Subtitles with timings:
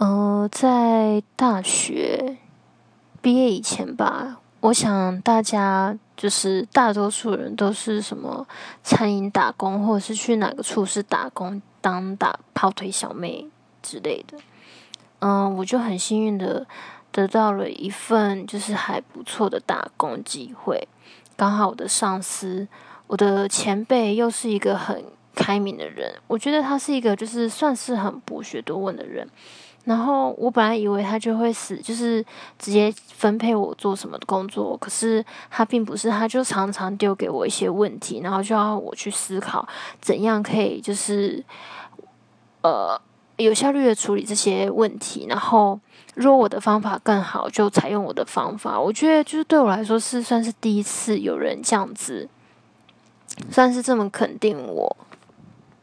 [0.00, 2.38] 呃，在大学
[3.20, 8.48] 毕业以前吧，我想大家就是大多数人都是什么
[8.82, 13.46] 餐饮打工，或者是去哪个处室打工当打跑腿小妹
[13.82, 14.38] 之类的。
[15.18, 16.66] 嗯，我就很幸运的
[17.12, 20.88] 得到了一份就是还不错的打工机会，
[21.36, 22.66] 刚好我的上司，
[23.06, 25.04] 我的前辈又是一个很
[25.40, 29.26] 开明的人，我觉得他是一个就是算是很博学多问的人。
[29.84, 32.22] 然后我本来以为他就会死，就是
[32.58, 39.66] 直接分配我做什么工作，可是他并不是，他就常常丢给我一些问题，然后就要我去思考
[39.98, 41.42] 怎样可以就是
[42.60, 43.00] 呃
[43.38, 45.26] 有效率的处理这些问题。
[45.26, 45.80] 然后
[46.14, 48.78] 如果我的方法更好，就采用我的方法。
[48.78, 52.28] 我觉得就是对我来说是算是第一次有人这样子，
[53.50, 54.94] 算是这么肯定我。